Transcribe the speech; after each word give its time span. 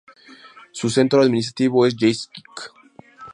Su 0.71 0.89
centro 0.89 1.21
administrativo 1.21 1.85
es 1.85 1.95
Yeisk. 1.95 2.31